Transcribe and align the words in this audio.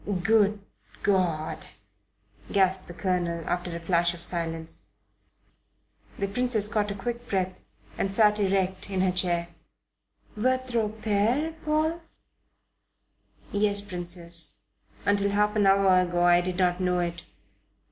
"Good 0.23 0.59
God!" 1.03 1.63
gasped 2.51 2.87
the 2.87 2.93
Colonel, 2.95 3.47
after 3.47 3.75
a 3.75 3.79
flash 3.79 4.15
of 4.15 4.21
silence. 4.23 4.89
The 6.17 6.25
Princess 6.27 6.67
caught 6.67 6.89
a 6.89 6.95
quick 6.95 7.29
breath 7.29 7.59
and 7.99 8.11
sat 8.11 8.39
erect 8.39 8.89
in 8.89 9.01
her 9.01 9.11
chair. 9.11 9.49
"Votre 10.35 10.89
Pere, 10.89 11.53
Paul?" 11.63 12.01
"Yes, 13.51 13.81
Princess. 13.81 14.61
Until 15.05 15.29
half 15.29 15.55
an 15.55 15.67
hour 15.67 15.99
ago 15.99 16.23
I 16.23 16.41
did 16.41 16.57
not 16.57 16.81
know 16.81 16.97
it. 16.97 17.21